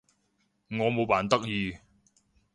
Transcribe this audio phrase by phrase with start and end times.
[0.71, 1.77] 我冇扮得意